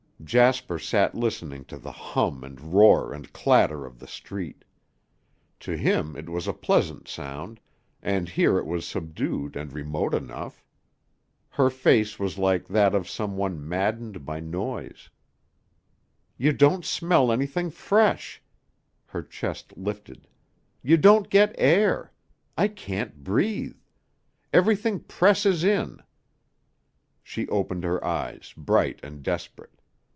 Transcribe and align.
Jasper 0.23 0.77
sat 0.77 1.15
listening 1.15 1.65
to 1.65 1.79
the 1.79 1.91
hum 1.91 2.43
and 2.43 2.61
roar 2.75 3.11
and 3.11 3.33
clatter 3.33 3.87
of 3.87 3.97
the 3.97 4.05
street. 4.05 4.63
To 5.61 5.75
him 5.75 6.15
it 6.15 6.29
was 6.29 6.47
a 6.47 6.53
pleasant 6.53 7.07
sound, 7.07 7.59
and 8.03 8.29
here 8.29 8.59
it 8.59 8.67
was 8.67 8.87
subdued 8.87 9.55
and 9.55 9.73
remote 9.73 10.13
enough. 10.13 10.63
Her 11.49 11.71
face 11.71 12.19
was 12.19 12.37
like 12.37 12.67
that 12.67 12.93
of 12.93 13.09
some 13.09 13.35
one 13.35 13.67
maddened 13.67 14.23
by 14.23 14.39
noise. 14.39 15.09
"You 16.37 16.51
don't 16.53 16.85
smell 16.85 17.31
anything 17.31 17.71
fresh" 17.71 18.43
her 19.07 19.23
chest 19.23 19.73
lifted 19.75 20.27
"you 20.83 20.97
don't 20.97 21.29
get 21.31 21.55
air. 21.57 22.13
I 22.55 22.67
can't 22.67 23.23
breathe. 23.23 23.79
Everything 24.53 24.99
presses 24.99 25.63
in." 25.63 26.03
She 27.23 27.47
opened 27.49 27.83
her 27.85 28.05
eyes, 28.05 28.53
bright 28.55 28.99
and 29.01 29.23
desperate. 29.23 29.79